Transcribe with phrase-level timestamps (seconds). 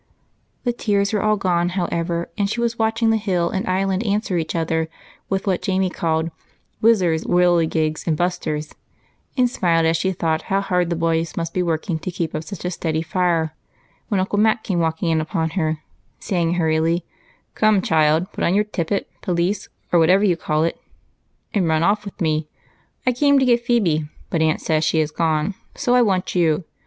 [0.63, 4.35] "The tears were all gone, however, and she was watching the hill and island answer
[4.35, 4.89] each other
[5.29, 6.31] with what Jamie called"
[6.81, 8.73] whizzers, whirligigs, and busters,"
[9.37, 12.43] and smiling as she thought how hard the boys must be working to keep up
[12.43, 13.53] such a steady fire,
[14.07, 15.83] when Uncle Mac came walking in upon her,
[16.19, 17.05] saying hurriedly,
[17.53, 20.81] —"Come, child, put on your tippet, pelisse, or what ever you call it,
[21.53, 22.47] and run off with me.
[23.05, 26.63] I came to get Phebe, but aunt says she is gone, so I want you.